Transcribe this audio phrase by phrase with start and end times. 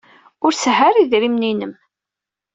[0.45, 1.73] Ur sehhu ara idrimen-im.